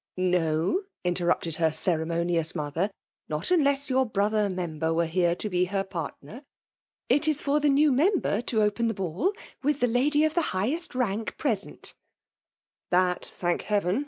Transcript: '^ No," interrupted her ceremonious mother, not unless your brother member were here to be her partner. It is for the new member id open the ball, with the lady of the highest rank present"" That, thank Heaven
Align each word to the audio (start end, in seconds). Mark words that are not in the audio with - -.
'^ 0.01 0.03
No," 0.17 0.81
interrupted 1.03 1.57
her 1.57 1.71
ceremonious 1.71 2.55
mother, 2.55 2.89
not 3.29 3.51
unless 3.51 3.87
your 3.87 4.03
brother 4.03 4.49
member 4.49 4.91
were 4.91 5.05
here 5.05 5.35
to 5.35 5.47
be 5.47 5.65
her 5.65 5.83
partner. 5.83 6.41
It 7.07 7.27
is 7.27 7.39
for 7.43 7.59
the 7.59 7.69
new 7.69 7.91
member 7.91 8.29
id 8.37 8.55
open 8.55 8.87
the 8.87 8.95
ball, 8.95 9.31
with 9.61 9.79
the 9.79 9.87
lady 9.87 10.23
of 10.23 10.33
the 10.33 10.41
highest 10.57 10.95
rank 10.95 11.37
present"" 11.37 11.93
That, 12.99 13.25
thank 13.25 13.61
Heaven 13.61 13.99